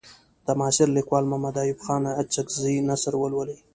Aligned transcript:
د 0.45 0.47
معاصر 0.59 0.87
لیکوال 0.97 1.23
محمد 1.27 1.55
ایوب 1.61 1.79
خان 1.85 2.03
اڅکزي 2.21 2.75
نثر 2.89 3.13
ولولئ. 3.17 3.57